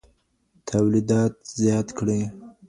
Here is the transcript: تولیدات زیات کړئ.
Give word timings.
تولیدات 0.67 1.33
زیات 1.57 1.87
کړئ. 1.97 2.21